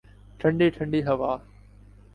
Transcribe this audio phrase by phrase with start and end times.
[0.39, 1.31] ٹھنڈی ٹھنڈی ہوا